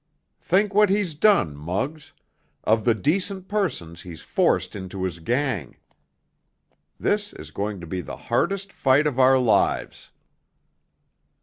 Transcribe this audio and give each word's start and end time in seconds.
Think 0.41 0.73
what 0.73 0.89
he's 0.89 1.13
done, 1.13 1.55
Muggs—of 1.55 2.85
the 2.85 2.95
decent 2.95 3.47
persons 3.47 4.01
he's 4.01 4.21
forced 4.21 4.75
into 4.75 5.03
his 5.03 5.19
gang! 5.19 5.77
This 6.99 7.33
is 7.33 7.51
going 7.51 7.79
to 7.81 7.85
be 7.85 8.01
the 8.01 8.17
hardest 8.17 8.73
fight 8.73 9.05
of 9.05 9.19
our 9.19 9.37
lives." 9.37 10.09